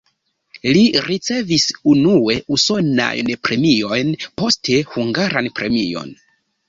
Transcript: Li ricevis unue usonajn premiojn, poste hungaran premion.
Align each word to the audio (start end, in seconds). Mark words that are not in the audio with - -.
Li 0.75 0.79
ricevis 1.07 1.65
unue 1.91 2.37
usonajn 2.57 3.29
premiojn, 3.49 4.11
poste 4.43 4.79
hungaran 4.95 5.51
premion. 5.61 6.11